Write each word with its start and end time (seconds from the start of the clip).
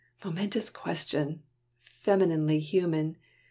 Momentous 0.25 0.71
question! 0.71 1.43
femininely 1.83 2.57
human! 2.59 3.17